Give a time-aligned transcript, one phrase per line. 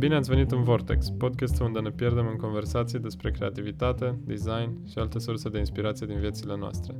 [0.00, 4.98] Bine ați venit în Vortex, podcastul unde ne pierdem în conversații despre creativitate, design și
[4.98, 6.94] alte surse de inspirație din viețile noastre.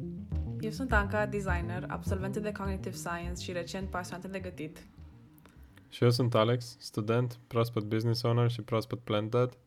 [0.61, 4.87] Eu sunt Anca, designer, absolventă de Cognitive Science și recent pasionată de gătit.
[5.89, 9.59] Și eu sunt Alex, student, proaspăt business owner și proaspăt plant dad.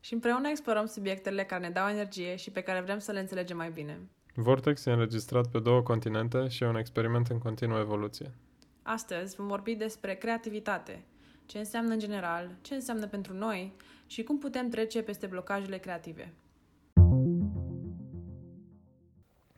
[0.00, 3.56] Și împreună explorăm subiectele care ne dau energie și pe care vrem să le înțelegem
[3.56, 4.00] mai bine.
[4.34, 8.34] Vortex e înregistrat pe două continente și e un experiment în continuă evoluție.
[8.82, 11.04] Astăzi vom vorbi despre creativitate,
[11.48, 16.32] ce înseamnă în general, ce înseamnă pentru noi și cum putem trece peste blocajele creative.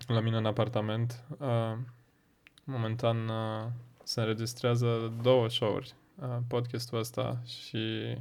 [0.07, 1.77] La mine în apartament, uh,
[2.65, 3.67] momentan uh,
[4.03, 8.17] se înregistrează două show-uri, uh, podcastul ăsta și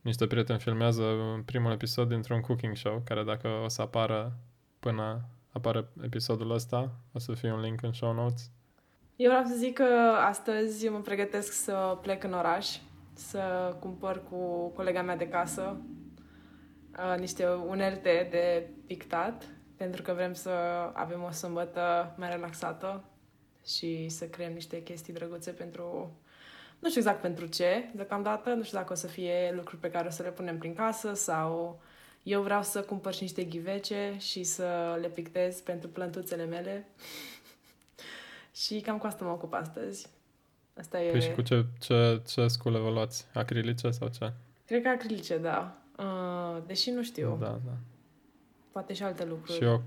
[0.00, 1.04] niște prieteni filmează
[1.44, 4.38] primul episod dintr-un cooking show, care dacă o să apară
[4.80, 8.50] până apare episodul ăsta, o să fie un link în show notes.
[9.20, 12.76] Eu vreau să zic că astăzi eu mă pregătesc să plec în oraș,
[13.14, 15.80] să cumpăr cu colega mea de casă
[16.98, 19.44] uh, niște unelte de pictat,
[19.76, 20.50] pentru că vrem să
[20.92, 23.04] avem o sâmbătă mai relaxată
[23.66, 26.16] și să creăm niște chestii drăguțe pentru...
[26.78, 30.06] Nu știu exact pentru ce, deocamdată, nu știu dacă o să fie lucruri pe care
[30.06, 31.80] o să le punem prin casă sau
[32.22, 36.88] eu vreau să cumpăr și niște ghivece și să le pictez pentru plântuțele mele.
[38.58, 40.08] Și cam cu asta mă ocup astăzi.
[40.78, 41.10] Asta e...
[41.10, 43.26] Păi și cu ce, ce, ce scule vă luați?
[43.34, 44.32] Acrilice sau ce?
[44.66, 45.82] Cred că acrilice, da.
[45.98, 47.36] Uh, deși nu știu.
[47.40, 47.76] Da, da.
[48.72, 49.52] Poate și alte lucruri.
[49.52, 49.82] Și eu,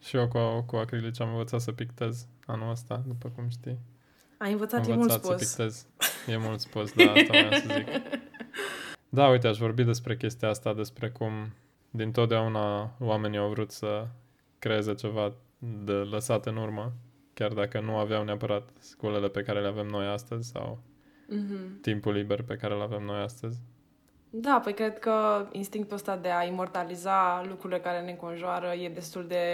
[0.00, 3.78] și eu cu, cu acrilice am învățat să pictez anul ăsta, după cum știi.
[4.38, 5.48] Ai învățat, am e mult învățat spus.
[5.48, 5.86] să pictez.
[6.26, 7.86] E mult spus, da, asta vreau să zic.
[9.08, 11.32] Da, uite, aș vorbi despre chestia asta, despre cum
[11.90, 14.06] din totdeauna oamenii au vrut să
[14.58, 16.92] creeze ceva de lăsat în urmă,
[17.40, 20.78] chiar dacă nu aveau neapărat sculele pe care le avem noi astăzi sau
[21.28, 21.80] Mhm.
[21.80, 23.58] timpul liber pe care îl avem noi astăzi.
[24.30, 29.26] Da, păi cred că instinctul ăsta de a imortaliza lucrurile care ne înconjoară e destul
[29.26, 29.44] de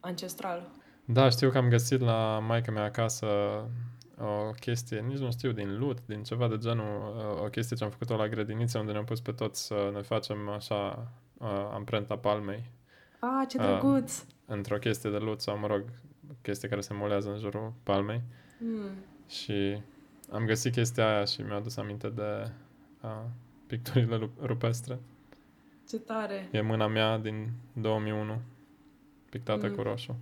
[0.00, 0.68] ancestral.
[1.04, 3.26] Da, știu că am găsit la maica mea acasă
[4.18, 7.90] o chestie, nici nu știu, din lut, din ceva de genul, o chestie ce am
[7.90, 11.08] făcut-o la grădiniță, unde ne-am pus pe toți să ne facem așa
[11.38, 12.70] uh, amprenta palmei
[13.20, 13.66] Ah, ce Ah.
[13.66, 14.24] drăguț!
[14.46, 15.82] într-o chestie de lut sau, mă rog,
[16.42, 18.20] chestie care se molează în jurul palmei.
[18.58, 18.90] Mm.
[19.28, 19.80] Și
[20.32, 22.50] am găsit chestia aia și mi-a adus aminte de
[23.02, 23.10] uh,
[23.66, 24.98] picturile ru- rupestre.
[25.88, 26.48] Ce tare!
[26.50, 28.40] E mâna mea din 2001,
[29.30, 29.74] pictată Mm.
[29.74, 30.16] cu roșu.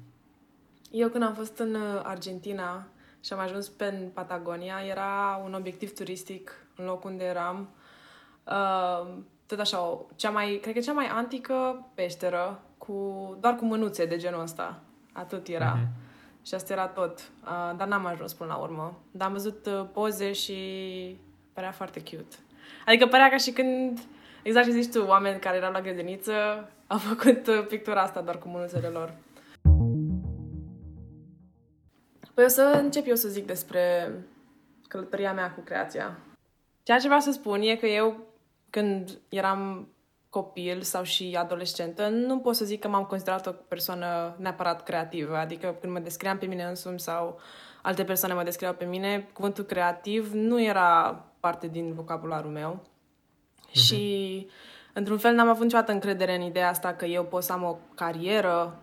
[0.90, 2.86] Eu când am fost în uh, Argentina
[3.24, 7.68] și am ajuns pe în Patagonia, era un obiectiv turistic în locul unde eram.
[8.46, 9.16] Uh,
[9.46, 12.92] tot așa, o, cea mai, cred că cea mai antică peșteră, cu,
[13.40, 14.82] doar cu mânuțe de genul ăsta.
[15.14, 15.72] Atât era.
[15.72, 15.88] Mhm.
[16.46, 17.18] Și asta era tot.
[17.18, 18.98] Uh, dar n-am ajuns până la urmă.
[19.10, 20.56] Dar am văzut uh, poze și
[21.52, 22.36] părea foarte cute.
[22.86, 23.98] Adică părea ca și când,
[24.42, 26.32] exact ce zici tu, oameni care erau la grădiniță
[26.86, 29.14] au făcut uh, pictura asta doar cu mânuțele lor.
[32.34, 34.12] Păi o să încep eu să zic despre
[34.88, 36.18] călătoria mea cu creația.
[36.82, 38.20] Ceea ce vreau să spun e că eu,
[38.70, 39.88] când eram
[40.34, 45.36] copil sau și adolescentă, nu pot să zic că m-am considerat o persoană neapărat creativă.
[45.36, 47.40] Adică când mă descriam pe mine însumi sau
[47.82, 52.82] alte persoane mă descriau pe mine, cuvântul creativ nu era parte din vocabularul meu.
[53.70, 54.46] Și,
[54.92, 57.76] într-un fel, n-am avut niciodată încredere în ideea asta că eu pot să am o
[57.94, 58.80] carieră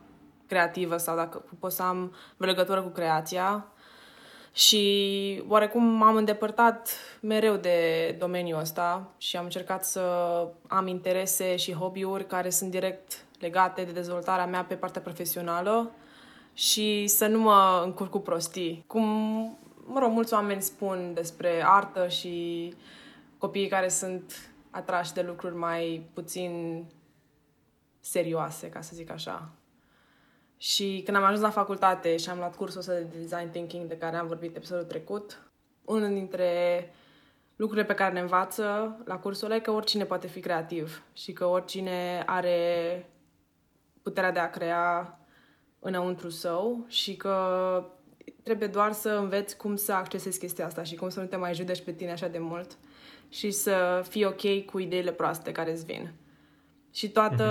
[0.47, 3.70] creativă sau dacă pot să am o legătură cu creația.
[4.53, 6.89] Și oarecum m-am îndepărtat
[7.21, 10.01] mereu de domeniul ăsta și am încercat să
[10.67, 15.91] am interese și hobby-uri care sunt direct legate de dezvoltarea mea pe partea profesională
[16.53, 18.83] și să nu mă încurc cu prostii.
[18.87, 19.03] Cum,
[19.85, 22.73] mă rog, mulți oameni spun despre artă și
[23.37, 26.85] copiii care sunt atrași de lucruri mai puțin
[27.99, 29.49] serioase, ca să zic așa.
[30.61, 33.97] Și când am ajuns la facultate și am luat cursul ăsta de design thinking de
[33.97, 35.51] care am vorbit episodul trecut,
[35.85, 36.93] unul dintre
[37.55, 41.33] lucrurile pe care ne învață la cursul ăla e că oricine poate fi creativ și
[41.33, 43.09] că oricine are
[44.01, 45.19] puterea de a crea
[45.79, 47.85] înăuntru său și că
[48.43, 51.53] trebuie doar să înveți cum să accesezi chestia asta și cum să nu te mai
[51.53, 52.77] judeci pe tine așa de mult
[53.29, 56.13] și să fii ok cu ideile proaste care îți vin.
[56.91, 57.45] Și toată,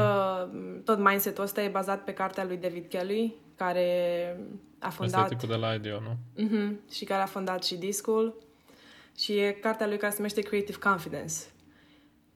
[0.48, 0.84] mm-hmm.
[0.84, 3.86] tot mindset-ul ăsta e bazat pe cartea lui David Kelly, care
[4.78, 5.28] a Asta e fondat...
[5.28, 6.16] tipul de la IDEO, nu?
[6.36, 8.38] Mhm, și care a fondat și Discul.
[9.16, 11.34] Și e cartea lui care se numește Creative Confidence.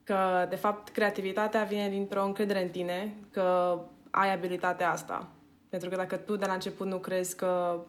[0.05, 3.79] Că, de fapt, creativitatea vine dintr-o încredere în tine că
[4.11, 5.29] ai abilitatea asta.
[5.69, 7.81] Pentru că dacă tu de la început nu crezi că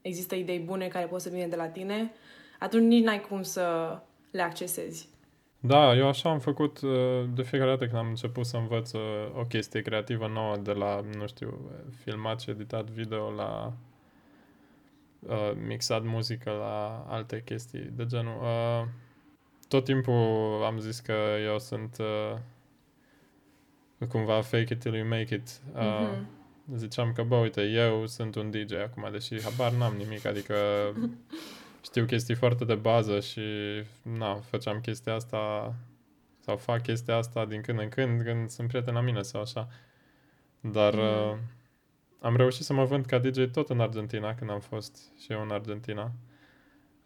[0.00, 2.12] există idei bune care pot să vină de la tine,
[2.58, 3.98] atunci nici n-ai cum să
[4.30, 5.08] le accesezi.
[5.66, 9.00] Da, eu așa am făcut uh, de fiecare dată când am început să învăț uh,
[9.38, 11.70] o chestie creativă nouă de la, nu știu,
[12.02, 13.72] filmat și editat video la
[15.18, 18.40] uh, mixat muzică la alte chestii de genul.
[18.42, 18.88] Uh,
[19.68, 22.38] tot timpul am zis că eu sunt uh,
[24.08, 25.60] cumva fake it till you make it.
[25.74, 26.76] Uh, mm-hmm.
[26.76, 30.54] Ziceam că, bă, uite, eu sunt un DJ acum, deși habar n-am nimic, adică
[31.84, 33.40] știu chestii foarte de bază și,
[34.02, 35.74] na, făceam chestia asta
[36.40, 39.68] sau fac chestia asta din când în când când sunt prieten la mine sau așa.
[40.60, 41.00] Dar mm.
[41.00, 41.36] uh,
[42.20, 45.42] am reușit să mă vând ca DJ tot în Argentina, când am fost și eu
[45.42, 46.12] în Argentina.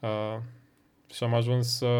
[0.00, 0.36] Uh,
[1.12, 1.92] și am ajuns să,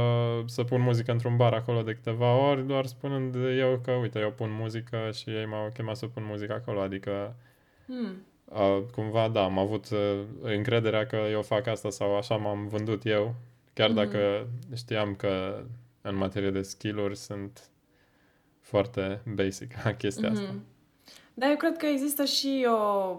[0.45, 4.33] să pun muzică într-un bar acolo de câteva ori, doar spunând eu că, uite, eu
[4.33, 7.37] pun muzică și ei m-au chemat să pun muzică acolo, adică
[7.87, 8.27] mm.
[8.49, 13.07] Uh, cumva, da, am avut uh, încrederea că eu fac asta sau așa m-am vândut
[13.07, 13.35] eu,
[13.75, 13.95] chiar mm-hmm.
[13.95, 14.47] dacă
[14.77, 15.63] știam că
[16.01, 17.71] în materie de skill-uri sunt
[18.61, 20.33] foarte basic la chestia mm-hmm.
[20.33, 20.55] asta.
[21.35, 23.17] Da, eu cred că există și o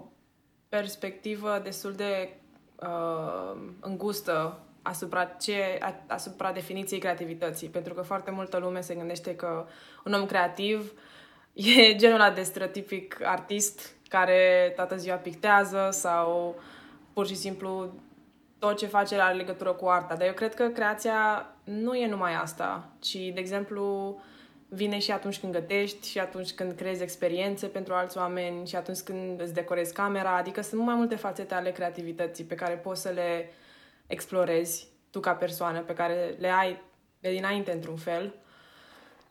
[0.70, 2.30] perspectivă destul de
[2.76, 9.66] uh, îngustă asupra, ce, asupra definiției creativității, pentru că foarte multă lume se gândește că
[10.06, 10.92] un om creativ
[11.54, 16.60] e genul ăla de stereotipic artist care toată ziua pictează sau
[17.14, 17.94] pur și simplu
[18.60, 20.16] tot ce face are legătură cu arta.
[20.16, 24.18] Dar eu cred că creația nu e numai asta, ci, de exemplu,
[24.68, 29.00] vine și atunci când gătești, și atunci când creezi experiențe pentru alți oameni, și atunci
[29.00, 30.36] când îți decorezi camera.
[30.36, 33.52] Adică sunt mai multe fațete ale creativității pe care poți să le
[34.08, 36.82] explorezi tu ca persoană, pe care le ai
[37.20, 38.34] de dinainte într-un fel.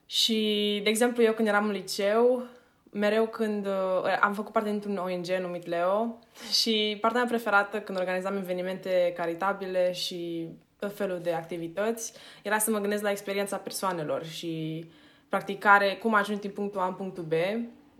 [0.06, 2.46] Și, de exemplu, eu când eram în liceu,
[2.90, 6.18] mereu când uh, am făcut parte dintr-un ONG numit Leo
[6.50, 10.48] și partea mea preferată când organizam evenimente caritabile și
[10.78, 12.12] tot felul de activități
[12.42, 14.84] era să mă gândesc la experiența persoanelor și
[15.28, 17.32] practicare, cum ajungi din punctul A în punctul B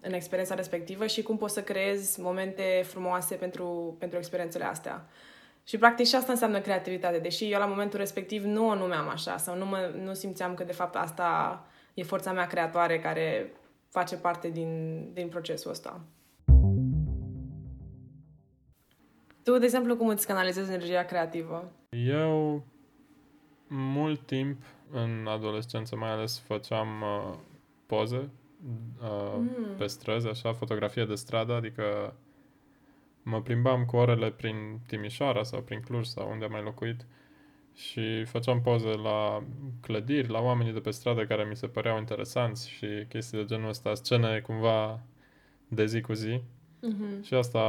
[0.00, 5.06] în experiența respectivă și cum poți să creezi momente frumoase pentru, pentru experiențele astea.
[5.64, 9.36] Și practic și asta înseamnă creativitate, deși eu la momentul respectiv nu o numeam așa
[9.36, 11.64] sau nu, mă, nu simțeam că de fapt asta
[11.94, 13.52] e forța mea creatoare care
[13.88, 16.00] face parte din, din procesul ăsta.
[19.42, 21.72] Tu, de exemplu, cum îți canalizezi energia creativă?
[21.90, 22.64] Eu
[23.68, 27.34] mult timp în adolescență mai ales făceam uh,
[27.86, 28.30] poze
[29.02, 29.76] uh, mm.
[29.78, 32.14] pe străzi, așa, fotografie de stradă, adică
[33.22, 37.06] mă plimbam cu orele prin Timișoara sau prin Cluj sau unde am mai locuit
[37.78, 39.42] și făceam poze la
[39.80, 43.68] clădiri, la oamenii de pe stradă care mi se păreau interesanți și chestii de genul
[43.68, 45.00] ăsta, scene cumva
[45.68, 46.40] de zi cu zi.
[46.86, 47.22] Mm-hmm.
[47.22, 47.60] Și asta,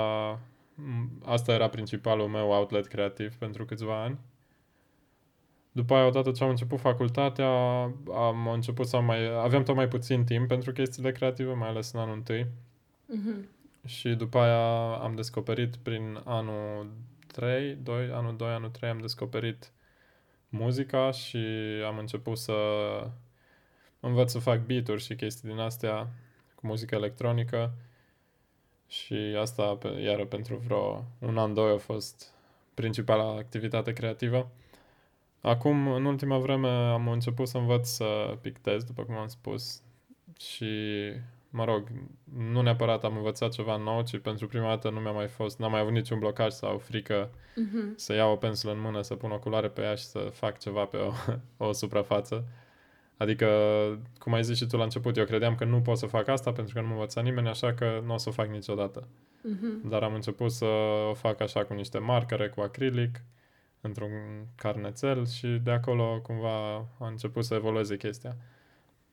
[1.26, 4.18] asta era principalul meu outlet creativ pentru câțiva ani.
[5.72, 7.50] După aia, odată ce am început facultatea,
[8.14, 9.44] am început să mai...
[9.44, 12.46] Aveam tot mai puțin timp pentru chestiile creative, mai ales în anul întâi.
[12.46, 13.46] Mm-hmm.
[13.86, 16.92] Și după aia am descoperit prin anul
[17.28, 19.72] 3, 2, anul 2, anul 3 am descoperit
[20.50, 21.38] muzica și
[21.86, 22.54] am început să
[24.00, 26.08] învăț să fac beat-uri și chestii din astea
[26.56, 27.74] cu muzică electronică
[28.88, 32.34] și asta iară pentru vreo un an, doi a fost
[32.74, 34.52] principala activitate creativă.
[35.42, 39.82] Acum, în ultima vreme, am început să învăț să pictez, după cum am spus,
[40.40, 40.66] și
[41.50, 41.88] mă rog,
[42.38, 45.72] nu neapărat am învățat ceva nou, ci pentru prima dată nu mi-a mai fost, n-am
[45.72, 47.96] mai avut niciun blocaj sau frică uh-huh.
[47.96, 50.60] să iau o pensulă în mână, să pun o culoare pe ea și să fac
[50.60, 51.12] ceva pe o,
[51.68, 52.48] o suprafață.
[53.18, 53.48] Adică,
[54.18, 56.52] cum ai zis și tu la început, eu credeam că nu pot să fac asta
[56.52, 59.08] pentru că nu mă învăța nimeni, așa că nu o să o fac niciodată.
[59.40, 59.90] Uh-huh.
[59.90, 60.66] Dar am început să
[61.10, 63.24] o fac așa cu niște marcare, cu acrilic,
[63.82, 64.12] într-un
[64.56, 68.36] carnețel și de acolo cumva a început să evolueze chestia.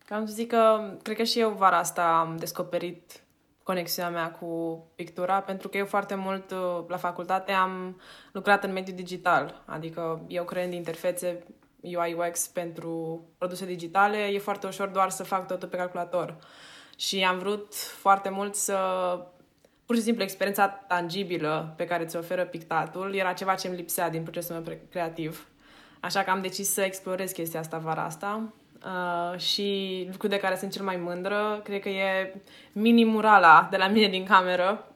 [0.09, 3.21] Am să zic că cred că și eu vara asta am descoperit
[3.63, 8.01] conexiunea mea cu pictura, pentru că eu foarte mult uh, la facultate am
[8.33, 11.47] lucrat în mediul digital, adică eu creând interfețe
[11.81, 16.37] UI UX pentru produse digitale, e foarte ușor doar să fac totul pe calculator.
[16.97, 18.79] Și am vrut foarte mult să
[19.87, 24.11] pur și simplu experiența tangibilă pe care ți oferă pictatul era ceva ce îmi lipsea
[24.11, 25.49] din procesul meu creativ.
[26.01, 28.53] Așa că am decis să explorez chestia asta vara asta
[28.85, 32.35] Uh, și lucrul de care sunt cel mai mândră, cred că e
[32.73, 34.85] mini-murala de la mine din cameră,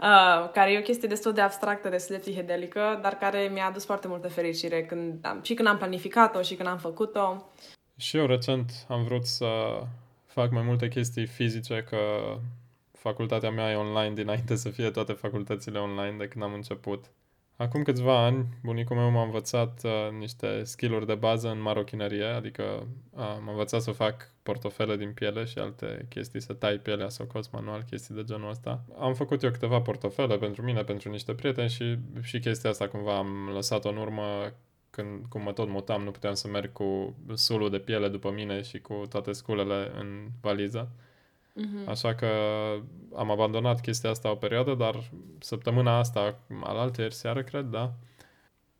[0.00, 3.84] uh, care e o chestie destul de abstractă, destul de psihedelică, dar care mi-a adus
[3.84, 7.50] foarte multă fericire când am, și când am planificat-o și când am făcut-o.
[7.96, 9.80] Și eu recent am vrut să
[10.26, 11.98] fac mai multe chestii fizice, că
[12.92, 17.04] facultatea mea e online dinainte să fie toate facultățile online de când am început.
[17.60, 22.62] Acum câțiva ani, bunicul meu m-a învățat uh, niște skill-uri de bază în marochinărie, adică
[23.10, 27.22] uh, m-a învățat să fac portofele din piele și alte chestii, să tai pielea, să
[27.22, 28.84] o cos manual, chestii de genul ăsta.
[28.98, 33.16] Am făcut eu câteva portofele pentru mine, pentru niște prieteni și, și chestia asta cumva
[33.16, 34.52] am lăsat-o în urmă
[34.90, 38.62] când, cum mă tot mutam, nu puteam să merg cu sulul de piele după mine
[38.62, 40.90] și cu toate sculele în valiză.
[41.56, 41.86] Mm-hmm.
[41.88, 42.28] Așa că
[43.14, 47.92] am abandonat chestia asta o perioadă, dar săptămâna asta, al ieri seară, cred, da,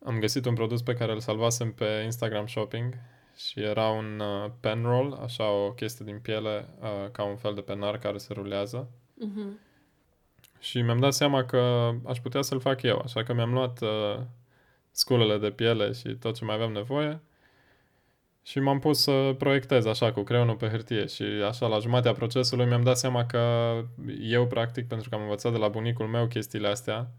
[0.04, 2.94] am găsit un produs pe care îl salvasem pe Instagram Shopping
[3.36, 7.54] și era un uh, pen roll, așa o chestie din piele, uh, ca un fel
[7.54, 8.90] de penar care se rulează.
[9.24, 9.68] Mm-hmm.
[10.58, 14.20] Și mi-am dat seama că aș putea să-l fac eu, așa că mi-am luat uh,
[14.90, 17.20] sculele de piele și tot ce mai aveam nevoie
[18.42, 22.66] și m-am pus să proiectez așa cu creionul pe hârtie și așa la jumatea procesului
[22.66, 23.72] mi-am dat seama că
[24.20, 27.10] eu practic, pentru că am învățat de la bunicul meu chestiile astea,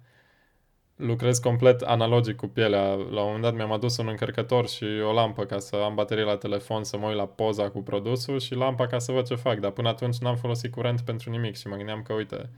[1.01, 2.85] lucrez complet analogic cu pielea.
[2.93, 6.23] La un moment dat mi-am adus un încărcător și o lampă ca să am baterie
[6.23, 9.35] la telefon, să mă uit la poza cu produsul și lampa ca să văd ce
[9.35, 9.59] fac.
[9.59, 12.49] Dar până atunci n-am folosit curent pentru nimic și mă gândeam că, uite,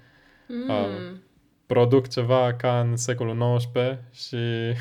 [0.47, 0.69] mm.
[0.69, 1.17] uh,
[1.65, 3.71] produc ceva ca în secolul XIX
[4.11, 4.37] și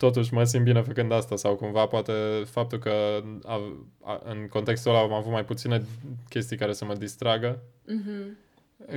[0.00, 2.12] totuși mă simt bine făcând asta sau cumva poate
[2.44, 3.60] faptul că a,
[4.02, 5.82] a, în contextul ăla am avut mai puține
[6.28, 7.62] chestii care să mă distragă.
[7.84, 8.48] Mm-hmm.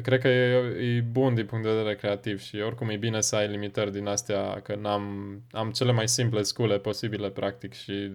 [0.01, 3.35] Cred că e, e bun din punct de vedere creativ și oricum e bine să
[3.35, 5.03] ai limitări din astea, că n-am,
[5.51, 8.11] am cele mai simple scule posibile practic și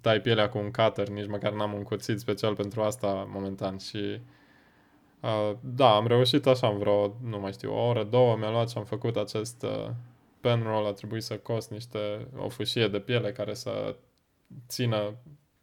[0.00, 4.20] tai pielea cu un cutter, nici măcar n-am un cuțit special pentru asta momentan și
[5.20, 8.70] uh, da, am reușit așa în vreo, nu mai știu, o oră, două mi-a luat
[8.70, 9.90] și am făcut acest uh,
[10.40, 13.96] pen roll a trebuit să cost niște, o fâșie de piele care să
[14.68, 15.14] țină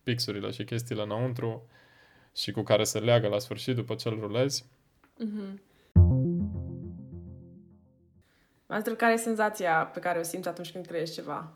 [0.03, 1.69] pixurile și chestiile înăuntru
[2.35, 4.65] și cu care se leagă la sfârșit după ce îl rulezi.
[5.25, 5.65] Mm-hmm.
[8.67, 11.53] Astfel, care e senzația pe care o simți atunci când creezi ceva?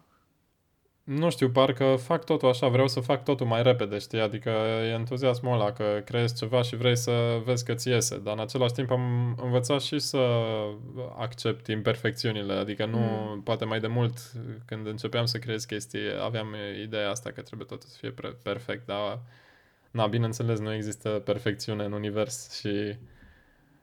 [1.03, 4.19] Nu știu, parcă fac totul așa, vreau să fac totul mai repede, știi?
[4.19, 4.49] Adică
[4.83, 8.39] e entuziasmul ăla că creezi ceva și vrei să vezi că ți iese, dar în
[8.39, 10.17] același timp am învățat și să
[11.17, 13.41] accept imperfecțiunile, adică nu, mm.
[13.41, 14.17] poate mai de mult
[14.65, 19.19] când începeam să creez chestii, aveam ideea asta că trebuie totul să fie perfect, dar
[19.91, 22.95] na, bineînțeles, nu există perfecțiune în univers și...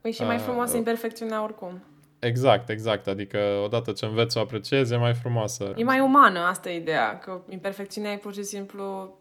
[0.00, 1.82] Păi și mai frumoasă uh, imperfecțiunea oricum.
[2.18, 3.06] Exact, exact.
[3.06, 5.74] Adică odată ce înveți să o apreciezi, e mai frumoasă.
[5.76, 7.18] E mai umană, asta e ideea.
[7.18, 9.18] Că imperfecțiunea e pur și simplu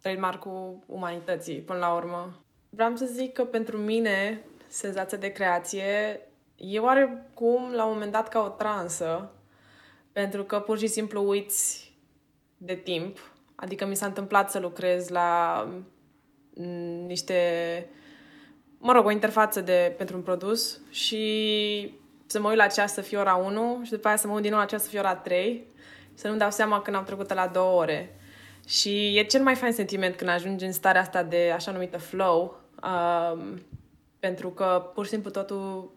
[0.00, 2.42] trademark-ul umanității, până la urmă.
[2.70, 6.20] Vreau să zic că pentru mine, senzația de creație
[6.56, 9.32] e oarecum la un moment dat ca o transă,
[10.12, 11.92] pentru că pur și simplu uiți
[12.56, 13.32] de timp.
[13.54, 15.62] Adică mi s-a întâmplat să lucrez la
[17.06, 17.36] niște,
[18.78, 21.94] mă rog, o interfață de, pentru un produs și
[22.30, 24.42] să mă uit la ceas să fie ora 1 și după aia să mă uit
[24.42, 25.66] din nou la ceas să fie ora 3
[26.14, 28.16] să nu-mi dau seama când am trecut la două ore.
[28.66, 32.60] Și e cel mai fain sentiment când ajungi în starea asta de așa numită flow,
[32.82, 33.62] um,
[34.18, 35.92] pentru că pur și simplu totul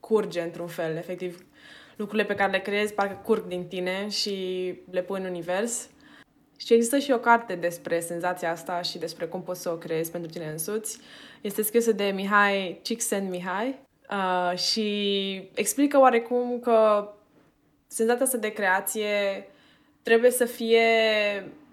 [0.00, 0.96] curge într-un fel.
[0.96, 1.46] Efectiv,
[1.96, 5.88] lucrurile pe care le creezi parcă curg din tine și le pui în univers.
[6.56, 10.10] Și există și o carte despre senzația asta și despre cum poți să o creezi
[10.10, 10.98] pentru tine însuți.
[11.40, 17.08] Este scrisă de Mihai Csikszentmihalyi Uh, și explică oarecum că
[17.86, 19.46] senzația asta de creație
[20.02, 20.86] trebuie să fie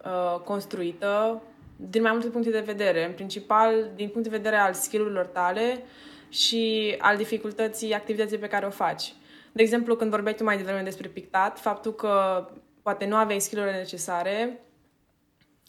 [0.05, 1.41] uh, construită
[1.75, 3.05] din mai multe puncte de vedere.
[3.05, 5.83] În principal, din punct de vedere al skillurilor tale
[6.29, 9.13] și al dificultății activității pe care o faci.
[9.51, 12.45] De exemplu, când vorbeai tu mai devreme despre pictat, faptul că
[12.81, 14.59] poate nu aveai skillurile necesare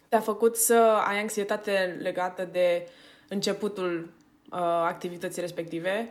[0.08, 2.88] te-a făcut să ai anxietate legată de
[3.28, 4.11] începutul
[4.50, 6.11] uh, activității respective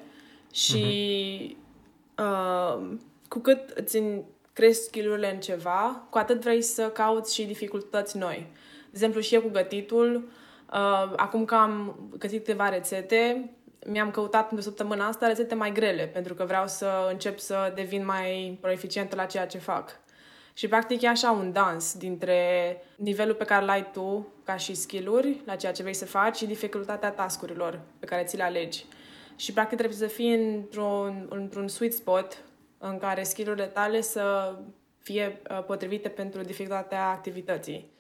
[0.56, 2.24] și uh-huh.
[2.24, 2.98] uh,
[3.28, 4.02] cu cât îți
[4.54, 8.48] crești skill în ceva, cu atât vrei să cauți și dificultăți noi.
[8.80, 10.16] De exemplu, și eu cu gătitul,
[10.74, 13.50] uh, acum că am gătit câteva rețete,
[13.86, 18.06] mi-am căutat în săptămâna asta rețete mai grele, pentru că vreau să încep să devin
[18.06, 20.00] mai proeficientă la ceea ce fac.
[20.54, 22.38] Și practic e așa un dans dintre
[22.96, 26.46] nivelul pe care l-ai tu ca și skill-uri la ceea ce vrei să faci și
[26.46, 28.86] dificultatea tascurilor pe care ți le alegi
[29.36, 32.44] și practic trebuie să fii într-un, într-un sweet spot
[32.78, 34.56] în care skillurile tale să
[35.00, 37.94] fie uh, potrivite pentru dificultatea activității.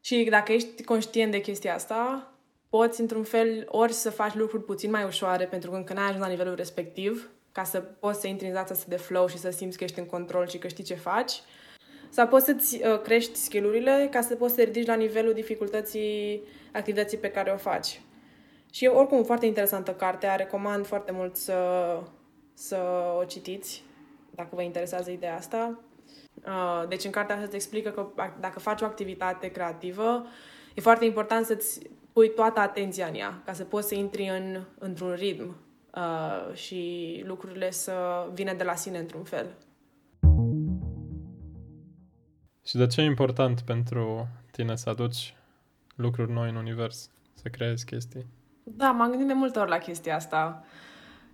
[0.00, 2.32] Și dacă ești conștient de chestia asta,
[2.68, 6.22] poți într-un fel ori să faci lucruri puțin mai ușoare pentru că încă n-ai ajuns
[6.22, 9.50] la nivelul respectiv, ca să poți să intri în zața asta de flow și să
[9.50, 11.32] simți că ești în control și că știi ce faci,
[12.08, 16.42] sau poți să-ți uh, crești skillurile ca să poți să te ridici la nivelul dificultății
[16.72, 18.00] activității pe care o faci.
[18.72, 21.56] Și e oricum foarte interesantă cartea, recomand foarte mult să,
[22.54, 22.78] să
[23.20, 23.84] o citiți.
[24.30, 25.80] dacă vă interesează ideea asta.
[26.46, 28.06] Uh, deci în cartea asta se explică că
[28.40, 30.26] dacă faci o activitate creativă,
[30.74, 31.80] e foarte important să-ți
[32.12, 35.56] pui toată atenția în ea, ca să poți să intri în, într-un ritm
[35.94, 39.46] uh, și lucrurile să vină de la sine într-un fel.
[42.64, 45.34] Și de ce e important pentru tine să aduci
[45.94, 48.26] lucruri noi în univers, să creezi chestii?
[48.62, 50.64] Da, m-am gândit de multe ori la chestia asta.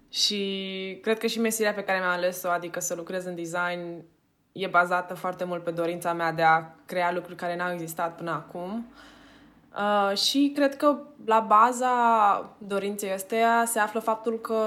[0.08, 4.04] Și cred că și meseria pe care mi-am ales-o, adică să lucrez în design,
[4.52, 8.30] e bazată foarte mult pe dorința mea de a crea lucruri care n-au existat până
[8.30, 8.92] acum.
[9.76, 11.90] Uh, și cred că la baza
[12.58, 14.62] dorinței astea se află faptul că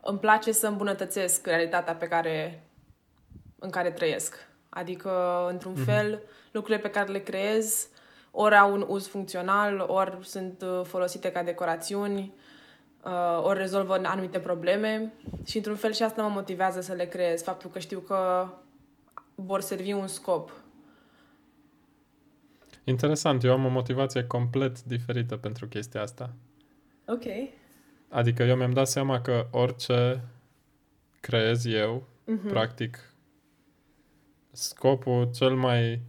[0.00, 2.66] îmi place să îmbunătățesc realitatea pe care,
[3.58, 4.36] în care trăiesc.
[4.68, 5.84] Adică, într-un mm-hmm.
[5.84, 7.88] fel, lucrurile pe care le creez
[8.34, 12.32] ori au un uz funcțional, ori sunt uh, folosite ca decorațiuni,
[13.04, 15.12] uh, ori rezolvă anumite probleme
[15.44, 18.48] și într-un fel și asta mă motivează să le creez, faptul că știu că
[19.34, 20.50] vor servi un scop.
[22.84, 26.30] Interesant, eu am o motivație complet diferită pentru chestia asta.
[27.06, 27.24] Ok.
[28.08, 30.24] Adică eu mi-am dat seama că orice
[31.20, 32.48] creez eu, uh-huh.
[32.48, 33.12] practic,
[34.50, 36.00] scopul cel mai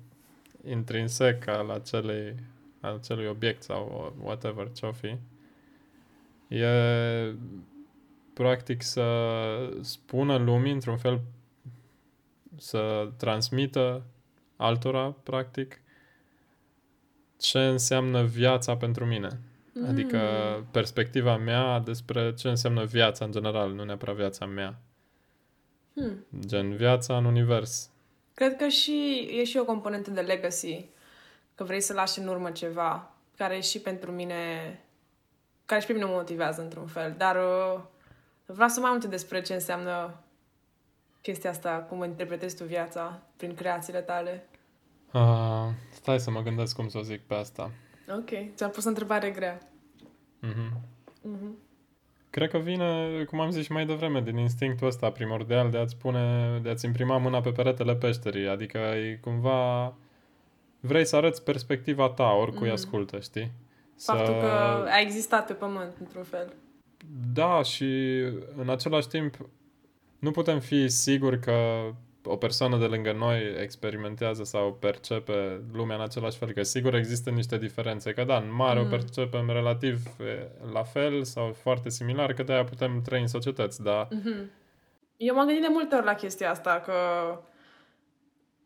[0.67, 2.35] intrinsec al acelei,
[2.79, 5.17] al acelui obiect sau whatever ce-o fi,
[6.55, 7.35] e
[8.33, 9.05] practic să
[9.81, 11.21] spună lumii într-un fel
[12.57, 14.03] să transmită
[14.55, 15.81] altora, practic,
[17.39, 19.39] ce înseamnă viața pentru mine.
[19.73, 19.85] Mm.
[19.85, 20.19] Adică
[20.71, 24.81] perspectiva mea despre ce înseamnă viața în general, nu neapărat viața mea.
[25.95, 26.25] Hmm.
[26.45, 27.92] Gen viața în univers.
[28.33, 30.85] Cred că și e și o componentă de legacy,
[31.55, 34.79] că vrei să lași în urmă ceva, care și pentru mine,
[35.65, 37.81] care și pe mine mă motivează într-un fel, dar uh,
[38.45, 40.17] vreau să mai multe despre ce înseamnă
[41.21, 44.47] chestia asta, cum interpretezi tu viața prin creațiile tale.
[45.13, 47.71] Uh, stai să mă gândesc cum să o zic pe asta.
[48.09, 49.59] Ok, ți-am pus o întrebare grea.
[50.39, 50.81] Mhm.
[51.21, 51.57] Mhm.
[52.33, 55.95] Cred că vine, cum am zis și mai devreme, din instinctul ăsta primordial de a-ți
[55.95, 58.47] pune, de a-ți imprima mâna pe peretele peșterii.
[58.47, 59.93] Adică e cumva...
[60.79, 62.73] Vrei să arăți perspectiva ta, oricui mm.
[62.73, 63.51] ascultă, știi?
[63.97, 64.39] Faptul să...
[64.39, 64.47] că
[64.89, 66.53] a existat pe pământ, într-un fel.
[67.33, 68.19] Da, și
[68.57, 69.37] în același timp
[70.19, 71.89] nu putem fi siguri că
[72.25, 77.29] o persoană de lângă noi experimentează sau percepe lumea în același fel, că sigur există
[77.29, 78.85] niște diferențe, că da, în mare mm.
[78.85, 79.99] o percepem relativ
[80.73, 84.07] la fel sau foarte similar, că de-aia putem trăi în societăți, dar...
[84.07, 84.61] Mm-hmm.
[85.17, 86.93] Eu m-am gândit de multe ori la chestia asta, că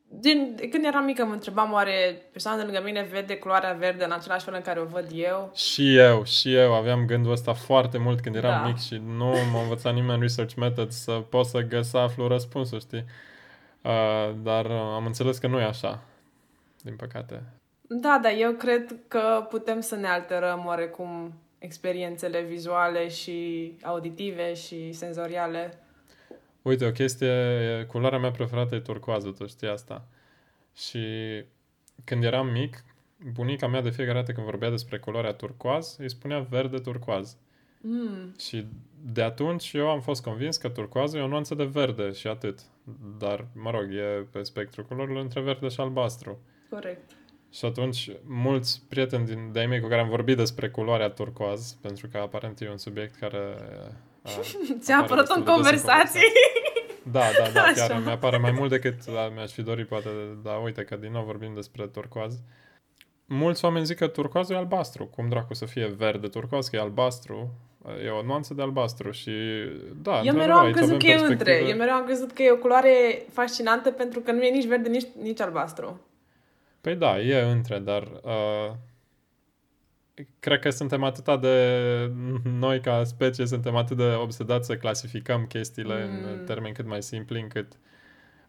[0.09, 4.11] din, când eram mică mă întrebam oare persoana de lângă mine vede culoarea verde în
[4.11, 5.51] același fel în care o văd eu?
[5.55, 8.67] Și eu, și eu aveam gândul ăsta foarte mult când eram da.
[8.67, 13.05] mic și nu m-a învățat nimeni research methods să pot să găs aflu răspunsul, știi?
[13.87, 16.03] Uh, dar am înțeles că nu e așa,
[16.81, 17.43] din păcate.
[17.81, 24.91] Da, dar eu cred că putem să ne alterăm oarecum experiențele vizuale și auditive și
[24.91, 25.73] senzoriale.
[26.61, 27.33] Uite, o chestie,
[27.91, 30.05] culoarea mea preferată e turcoază, tu știi asta.
[30.75, 31.05] Și
[32.03, 32.83] când eram mic,
[33.33, 37.37] bunica mea de fiecare dată când vorbea despre culoarea turcoaz, îi spunea verde turcoaz.
[37.81, 38.35] Mm.
[38.39, 38.65] Și
[39.13, 42.59] de atunci eu am fost convins că turcoazul e o nuanță de verde și atât.
[43.17, 46.39] Dar, mă rog, e pe spectru culorilor între verde și albastru.
[46.69, 47.11] Corect.
[47.51, 52.07] Și atunci, mulți prieteni din de mei cu care am vorbit despre culoarea turcoaz, pentru
[52.07, 53.55] că aparent e un subiect care...
[54.79, 56.21] Ți-a apărut în conversații?
[57.11, 57.99] Da, da, da, chiar Așa.
[57.99, 60.09] mi-apare mai mult decât da, mi-aș fi dorit, poate,
[60.43, 62.39] da, uite că din nou vorbim despre turcoaz.
[63.25, 65.05] Mulți oameni zic că turcoazul e albastru.
[65.05, 67.53] Cum dracu să fie verde turcoaz, că e albastru?
[68.05, 69.31] E o nuanță de albastru și
[70.01, 71.63] da, Eu mereu am crezut că e între.
[71.67, 74.89] Eu mereu am crezut că e o culoare fascinantă pentru că nu e nici verde,
[74.89, 76.01] nici, nici albastru.
[76.81, 78.71] Păi da, e între, dar uh,
[80.39, 82.11] cred că suntem atât de...
[82.43, 86.31] Noi ca specie suntem atât de obsedați să clasificăm chestiile mm.
[86.31, 87.71] în termeni cât mai simpli încât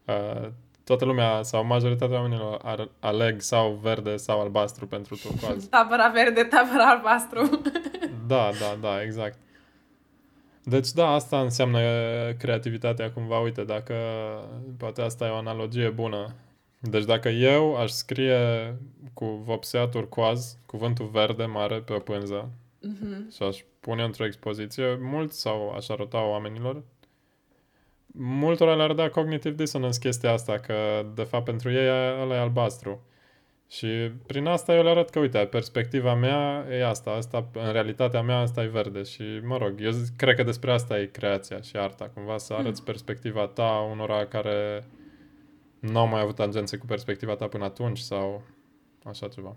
[0.05, 0.47] uh,
[0.89, 5.65] toată lumea sau majoritatea oamenilor ar, aleg sau verde sau albastru pentru turcoaz.
[5.69, 7.61] Tabăra verde, tabăra albastru.
[8.27, 9.37] da, da, da, exact.
[10.63, 11.79] Deci da, asta înseamnă
[12.37, 13.95] creativitatea cumva, uite, dacă
[14.77, 16.35] poate asta e o analogie bună.
[16.79, 18.75] Deci dacă eu aș scrie
[19.13, 22.49] cu vopsea turcoaz cuvântul verde mare pe o pânză
[22.87, 23.35] mm-hmm.
[23.35, 26.83] și aș pune într-o expoziție, mulți sau aș arăta oamenilor,
[28.17, 31.87] multora le-ar da cognitive dissonance chestia asta, că de fapt pentru ei
[32.21, 33.01] ăla e albastru.
[33.67, 38.21] Și prin asta eu le arăt că, uite, perspectiva mea e asta, asta, în realitatea
[38.21, 41.61] mea asta e verde și, mă rog, eu zic, cred că despre asta e creația
[41.61, 42.85] și arta, cumva să arăți mm.
[42.85, 44.83] perspectiva ta unora care
[45.79, 48.41] nu au mai avut tangențe cu perspectiva ta până atunci sau
[49.03, 49.55] așa ceva.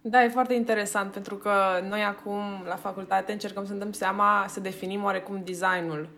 [0.00, 1.52] Da, e foarte interesant pentru că
[1.88, 6.08] noi acum la facultate încercăm să dăm seama, să definim oarecum designul.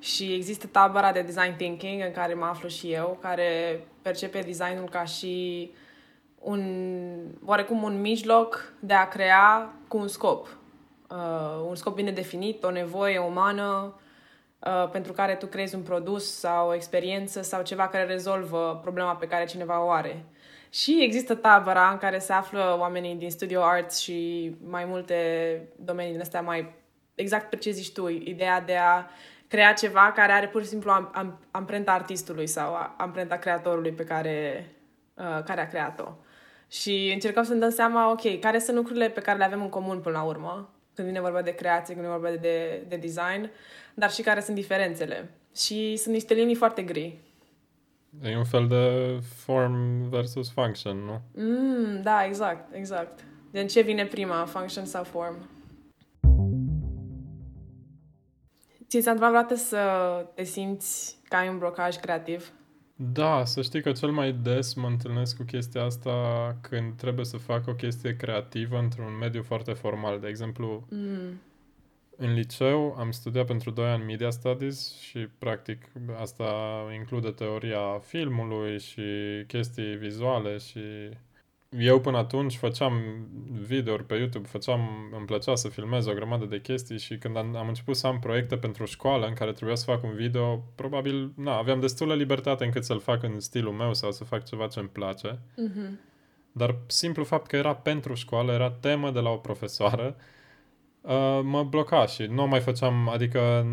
[0.00, 4.88] Și există tabăra de design thinking în care mă aflu și eu, care percepe designul
[4.88, 5.70] ca și
[6.38, 6.62] un,
[7.44, 10.56] oarecum un mijloc de a crea cu un scop.
[11.10, 13.94] Uh, un scop bine definit, o nevoie umană
[14.58, 19.14] uh, pentru care tu creezi un produs sau o experiență sau ceva care rezolvă problema
[19.14, 20.24] pe care cineva o are.
[20.70, 25.14] Și există tabăra în care se află oamenii din studio arts și mai multe
[25.76, 26.72] domenii din astea mai
[27.14, 29.06] exact pe ce zici tu, ideea de a
[29.50, 34.04] crea ceva care are pur și simplu am, am, amprenta artistului sau amprenta creatorului pe
[34.04, 34.66] care,
[35.14, 36.08] uh, care a creat-o.
[36.68, 39.68] Și încercăm să ne dăm seama, ok, care sunt lucrurile pe care le avem în
[39.68, 43.50] comun până la urmă, când vine vorba de creație, când vine vorba de, de design,
[43.94, 45.30] dar și care sunt diferențele.
[45.56, 47.18] Și sunt niște linii foarte gri.
[48.22, 51.20] E un fel de form versus function, nu?
[51.34, 53.20] Mm, da, exact, exact.
[53.50, 55.36] De ce vine prima, function sau form?
[58.90, 59.80] Ți s-a întâmplat vreodată să
[60.34, 62.52] te simți că ai un blocaj creativ?
[62.94, 67.36] Da, să știi că cel mai des mă întâlnesc cu chestia asta când trebuie să
[67.36, 70.20] fac o chestie creativă într-un mediu foarte formal.
[70.20, 71.40] De exemplu, mm.
[72.16, 75.88] în liceu am studiat pentru 2 ani Media Studies și, practic,
[76.20, 76.52] asta
[76.94, 79.02] include teoria filmului și
[79.46, 80.80] chestii vizuale și
[81.78, 83.26] eu până atunci făceam
[83.66, 84.80] videouri pe YouTube, făceam,
[85.16, 88.18] îmi plăcea să filmez o grămadă de chestii și când am, am început să am
[88.18, 92.64] proiecte pentru școală în care trebuia să fac un video, probabil, na, aveam destulă libertate
[92.64, 95.38] încât să-l fac în stilul meu sau să fac ceva ce îmi place.
[95.38, 96.08] Mm-hmm.
[96.52, 100.16] Dar simplu fapt că era pentru școală, era temă de la o profesoară,
[101.00, 103.66] uh, mă bloca și nu mai făceam, adică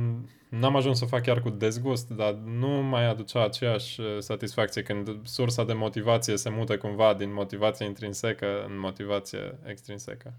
[0.50, 5.10] N-am ajuns să fac chiar cu dezgust, dar nu mai aducea aceeași uh, satisfacție când
[5.24, 10.34] sursa de motivație se mută cumva din motivație intrinsecă în motivație extrinsecă.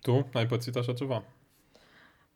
[0.00, 1.22] Tu ai pățit așa ceva?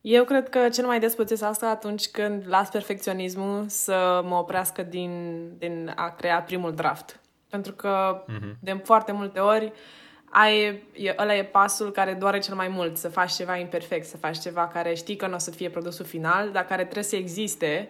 [0.00, 4.82] Eu cred că cel mai des pățesc asta atunci când las perfecționismul să mă oprească
[4.82, 7.20] din, din a crea primul draft.
[7.48, 8.58] Pentru că mm-hmm.
[8.60, 9.72] de foarte multe ori uh,
[10.34, 14.16] ai, e, ăla e pasul care doare cel mai mult, să faci ceva imperfect, să
[14.16, 17.16] faci ceva care știi că nu o să fie produsul final, dar care trebuie să
[17.16, 17.88] existe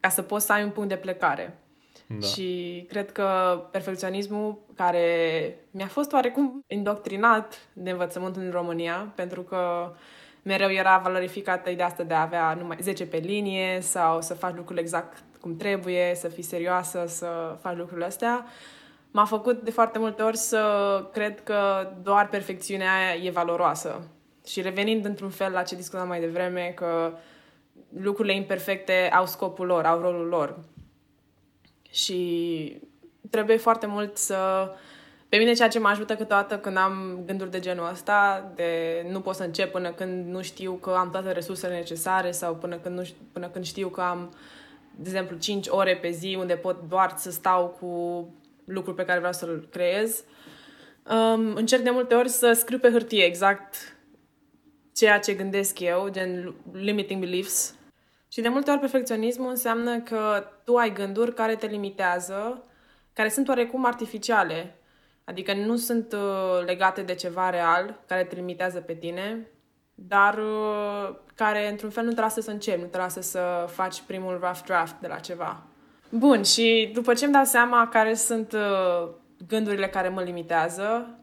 [0.00, 1.58] ca să poți să ai un punct de plecare.
[2.06, 2.26] Da.
[2.26, 5.06] Și cred că perfecționismul care
[5.70, 9.92] mi-a fost oarecum indoctrinat de învățământul în România, pentru că
[10.42, 14.54] mereu era valorificată ideea asta de a avea numai 10 pe linie sau să faci
[14.54, 18.46] lucrurile exact cum trebuie, să fii serioasă, să faci lucrurile astea
[19.12, 24.02] m-a făcut de foarte multe ori să cred că doar perfecțiunea e valoroasă.
[24.46, 27.12] Și revenind într-un fel la ce discutam mai devreme, că
[27.98, 30.58] lucrurile imperfecte au scopul lor, au rolul lor.
[31.90, 32.80] Și
[33.30, 34.70] trebuie foarte mult să...
[35.28, 39.20] Pe mine ceea ce mă ajută câteodată când am gânduri de genul ăsta, de nu
[39.20, 42.98] pot să încep până când nu știu că am toate resursele necesare sau până când,
[42.98, 44.34] nu, până când știu că am,
[44.96, 48.26] de exemplu, 5 ore pe zi unde pot doar să stau cu
[48.64, 50.24] lucruri pe care vreau să-l creez.
[51.10, 53.96] Um, încerc de multe ori să scriu pe hârtie exact
[54.94, 57.74] ceea ce gândesc eu, gen limiting beliefs.
[58.28, 62.64] Și de multe ori perfecționismul înseamnă că tu ai gânduri care te limitează,
[63.12, 64.74] care sunt oarecum artificiale,
[65.24, 69.46] adică nu sunt uh, legate de ceva real, care te limitează pe tine,
[69.94, 74.02] dar uh, care într-un fel nu te lasă să începi, nu te lasă să faci
[74.06, 75.62] primul rough draft de la ceva.
[76.14, 79.08] Bun, și după ce îmi dau seama care sunt uh,
[79.48, 81.18] gândurile care mă limitează,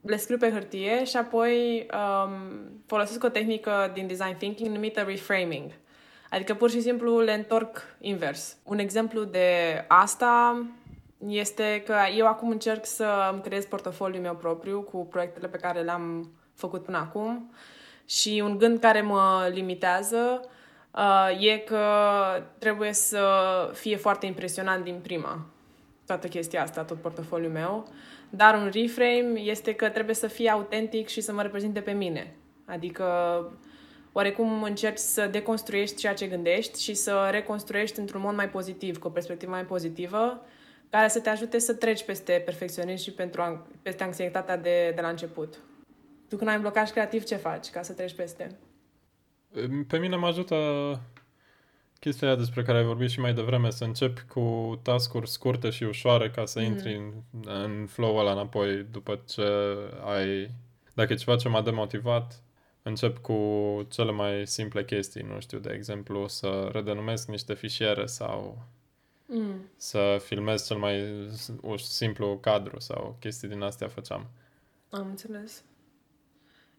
[0.00, 2.30] le scriu pe hârtie și apoi um,
[2.86, 5.70] folosesc o tehnică din design thinking numită reframing.
[6.30, 8.56] Adică pur și simplu le întorc invers.
[8.64, 9.48] Un exemplu de
[9.88, 10.62] asta
[11.26, 15.80] este că eu acum încerc să îmi creez portofoliul meu propriu cu proiectele pe care
[15.80, 17.52] le-am făcut până acum
[18.06, 20.50] și un gând care mă limitează uh,
[21.40, 21.86] e că
[22.58, 23.24] trebuie să
[23.74, 25.46] fie foarte impresionant din prima
[26.06, 27.88] toată chestia asta, tot portofoliul meu.
[28.30, 32.34] Dar un reframe este că trebuie să fie autentic și să mă reprezinte pe mine.
[32.64, 33.06] Adică
[34.12, 39.06] oarecum încerci să deconstruiești ceea ce gândești și să reconstruiești într-un mod mai pozitiv, cu
[39.06, 40.46] o perspectivă mai pozitivă,
[40.90, 45.08] care să te ajute să treci peste perfecționism și pentru, peste anxietatea de, de la
[45.08, 45.58] început.
[46.28, 48.58] Tu când ai un blocaj creativ, ce faci ca să treci peste?
[49.86, 50.56] Pe mine mă ajută
[52.00, 55.84] chestia aia despre care ai vorbit și mai devreme, să începi cu task-uri scurte și
[55.84, 56.64] ușoare ca să mm.
[56.64, 57.12] intri în,
[57.44, 59.46] în flow ăla înapoi după ce
[60.04, 60.50] ai...
[60.94, 62.42] Dacă e ceva ce m-a demotivat,
[62.82, 63.36] încep cu
[63.90, 68.62] cele mai simple chestii, nu știu, de exemplu, să redenumesc niște fișiere sau
[69.26, 69.68] mm.
[69.76, 71.28] să filmez cel mai
[71.76, 74.26] simplu cadru sau chestii din astea făceam.
[74.90, 75.62] Am înțeles.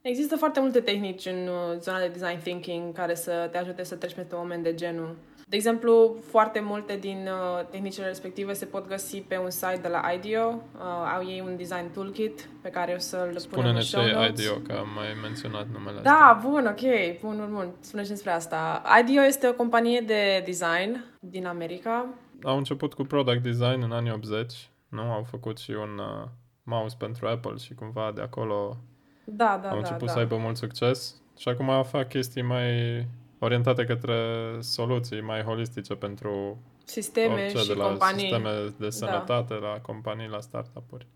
[0.04, 3.96] Există foarte multe tehnici în uh, zona de design thinking care să te ajute să
[3.96, 5.16] treci peste un moment de genul.
[5.48, 9.88] De exemplu, foarte multe din uh, tehnicile respective se pot găsi pe un site de
[9.88, 10.48] la IDEO.
[10.48, 10.82] Uh,
[11.16, 14.16] au ei un design toolkit pe care o să-l punem în show notes.
[14.16, 16.48] Spune-ne ce e IDEO, că am mai menționat numele Da, asta.
[16.50, 17.72] bun, ok, bun, bun, bun.
[17.80, 18.82] Spune-și despre asta.
[19.00, 22.06] IDEO este o companie de design din America.
[22.44, 25.02] Au început cu product design în anii 80, nu?
[25.02, 26.28] Au făcut și un uh,
[26.64, 28.78] mouse pentru Apple și cumva de acolo
[29.24, 30.12] da, da, au da, început da.
[30.12, 33.08] să aibă mult succes și acum fac chestii mai
[33.40, 34.16] orientate către
[34.60, 38.20] soluții mai holistice pentru sisteme orice, și de la companii.
[38.20, 39.68] sisteme de sănătate, da.
[39.68, 41.08] la companii, la startup-uri.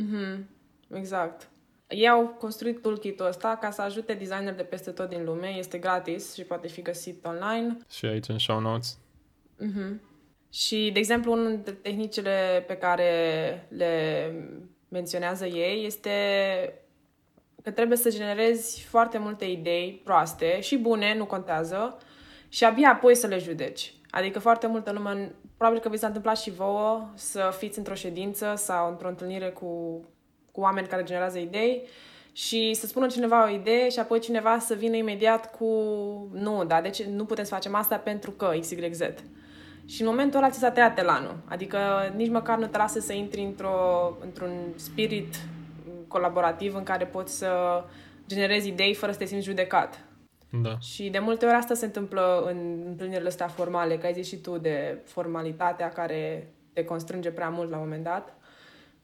[0.00, 0.38] Mm-hmm.
[0.94, 1.50] Exact.
[1.88, 5.48] Ei au construit toolkit-ul ăsta ca să ajute designer de peste tot din lume.
[5.48, 7.76] Este gratis și poate fi găsit online.
[7.90, 8.98] Și aici în show notes.
[9.60, 10.10] Mm-hmm.
[10.52, 13.10] Și, de exemplu, unul dintre tehnicile pe care
[13.68, 14.32] le
[14.88, 16.10] menționează ei este
[17.62, 21.98] că trebuie să generezi foarte multe idei proaste și bune, nu contează,
[22.48, 23.94] și abia apoi să le judeci.
[24.10, 28.54] Adică foarte multă lume, probabil că vi s-a întâmplat și vouă să fiți într-o ședință
[28.56, 30.00] sau într-o întâlnire cu,
[30.52, 31.88] cu oameni care generează idei
[32.32, 35.66] și să spună cineva o idee și apoi cineva să vină imediat cu
[36.32, 39.00] nu, da, deci nu putem să facem asta pentru că XYZ.
[39.86, 41.36] Și în momentul ăla ți s-a tăiat elanul.
[41.48, 41.78] Adică
[42.16, 45.34] nici măcar nu te lasă să intri într-o, într-un spirit
[46.12, 47.82] colaborativ în care poți să
[48.26, 50.04] generezi idei fără să te simți judecat.
[50.62, 50.78] Da.
[50.78, 54.36] Și de multe ori asta se întâmplă în întâlnirile astea formale, că ai zis și
[54.36, 58.36] tu de formalitatea care te constrânge prea mult la un moment dat,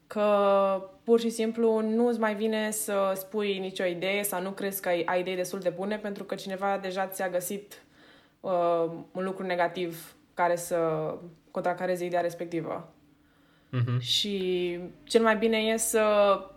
[0.07, 0.25] că
[1.03, 4.89] pur și simplu nu îți mai vine să spui nicio idee sau nu crezi că
[4.89, 7.81] ai, ai idei destul de bune pentru că cineva deja ți-a găsit
[8.39, 10.77] uh, un lucru negativ care să
[11.51, 12.93] contracareze ideea respectivă.
[13.77, 13.99] Uh-huh.
[13.99, 16.03] Și cel mai bine e să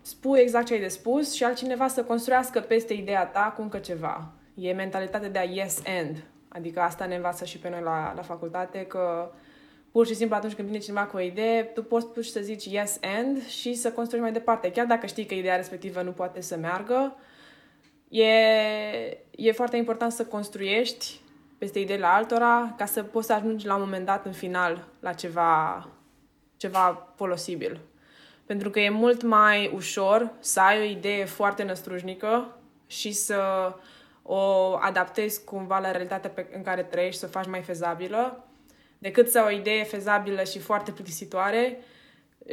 [0.02, 3.78] spui exact ce ai de spus și altcineva să construiască peste ideea ta cu încă
[3.78, 4.32] ceva.
[4.54, 6.24] E mentalitatea de a yes and.
[6.48, 9.30] Adică asta ne învață și pe noi la, la facultate, că
[9.92, 12.40] pur și simplu atunci când vine cineva cu o idee, tu poți pur și să
[12.40, 14.70] zici yes and și să construiești mai departe.
[14.70, 17.16] Chiar dacă știi că ideea respectivă nu poate să meargă,
[18.08, 18.32] e,
[19.30, 21.20] e foarte important să construiești
[21.58, 25.12] peste ideile altora ca să poți să ajungi la un moment dat în final la
[25.12, 25.88] ceva
[26.62, 27.80] ceva folosibil.
[28.46, 33.40] Pentru că e mult mai ușor să ai o idee foarte năstrușnică și să
[34.22, 34.40] o
[34.80, 38.44] adaptezi cumva la realitatea pe, în care trăiești, să o faci mai fezabilă,
[38.98, 41.78] decât să o idee fezabilă și foarte plictisitoare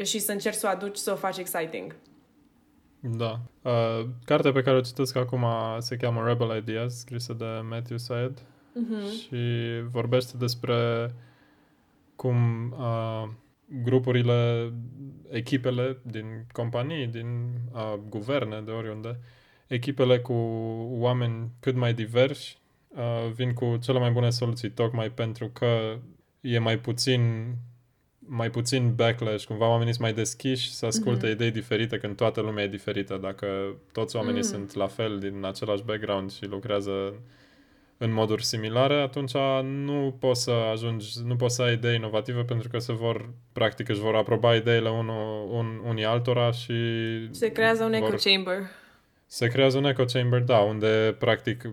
[0.04, 1.95] și să încerci să o aduci să o faci exciting.
[3.00, 3.39] Da.
[3.62, 5.45] Uh, cartea pe care o citesc acum
[5.78, 9.22] se cheamă Rebel Ideas, scrisă de Matthew Syed uh-huh.
[9.22, 9.38] și
[9.91, 11.10] vorbește despre
[12.15, 13.30] cum uh,
[13.84, 14.71] grupurile,
[15.29, 19.19] echipele din companii, din uh, guverne, de oriunde,
[19.67, 20.34] echipele cu
[20.89, 25.97] oameni cât mai diversi uh, vin cu cele mai bune soluții, tocmai pentru că
[26.41, 27.53] e mai puțin
[28.32, 31.32] mai puțin backlash, cumva oamenii sunt mai deschiși să asculte mm-hmm.
[31.32, 33.17] idei diferite când toată lumea e diferită.
[33.17, 34.47] Dacă toți oamenii mm.
[34.47, 37.13] sunt la fel, din același background și lucrează
[38.01, 39.33] în moduri similare, atunci
[39.63, 43.89] nu poți să ajungi, nu poți să ai idei inovative pentru că se vor, practic,
[43.89, 46.73] își vor aproba ideile unul, un, unii altora și...
[47.31, 48.57] Se creează un echo chamber.
[49.25, 51.69] Se creează un echo chamber, da, unde, practic,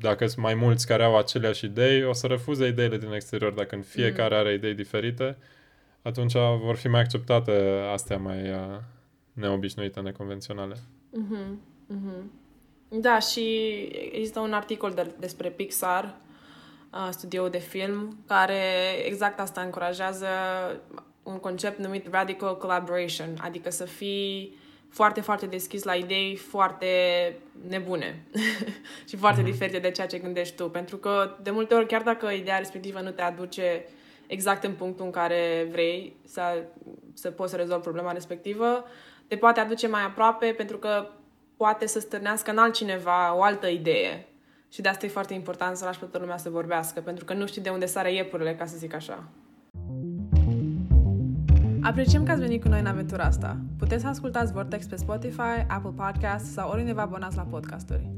[0.00, 3.52] dacă sunt mai mulți care au aceleași idei, o să refuze ideile din exterior.
[3.52, 4.40] Dacă în fiecare mm.
[4.40, 5.36] are idei diferite,
[6.02, 6.32] atunci
[6.62, 7.52] vor fi mai acceptate
[7.92, 8.78] astea mai uh,
[9.32, 10.74] neobișnuite, neconvenționale.
[10.74, 11.58] Mm-hmm.
[11.94, 12.41] Mm-hmm.
[12.94, 13.76] Da, și
[14.12, 16.16] există un articol de, despre Pixar,
[16.92, 18.62] uh, studioul de film, care
[19.04, 20.26] exact asta încurajează
[21.22, 24.56] un concept numit radical collaboration, adică să fii
[24.88, 26.86] foarte, foarte deschis la idei foarte
[27.68, 28.24] nebune
[29.08, 29.44] și foarte mm-hmm.
[29.44, 30.68] diferite de ceea ce gândești tu.
[30.68, 33.84] Pentru că, de multe ori, chiar dacă ideea respectivă nu te aduce
[34.26, 36.64] exact în punctul în care vrei să,
[37.14, 38.84] să poți să rezolvi problema respectivă,
[39.26, 41.08] te poate aduce mai aproape pentru că
[41.62, 44.26] poate să stârnească în altcineva o altă idee.
[44.68, 47.34] Și de asta e foarte important să lași pe toată lumea să vorbească, pentru că
[47.34, 49.28] nu știi de unde sare iepurile, ca să zic așa.
[51.82, 53.56] Apreciem că ați venit cu noi în aventura asta.
[53.78, 58.10] Puteți să ascultați Vortex pe Spotify, Apple Podcast sau oriunde vă abonați la podcasturi.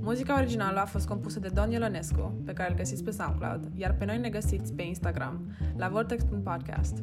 [0.00, 3.94] Muzica originală a fost compusă de Don Iolănescu, pe care îl găsiți pe SoundCloud, iar
[3.98, 7.02] pe noi ne găsiți pe Instagram, la vortex.podcast.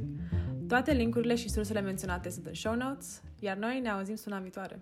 [0.68, 4.80] Toate linkurile și sursele menționate sunt în show notes, iar noi ne auzim săptămâna viitoare.